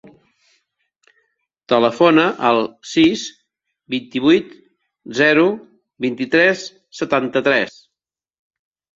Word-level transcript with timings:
Telefona 1.73 2.23
al 2.51 2.61
sis, 2.91 3.25
vint-i-vuit, 3.95 4.55
zero, 5.19 5.43
vint-i-tres, 6.07 6.65
setanta-tres. 7.01 7.77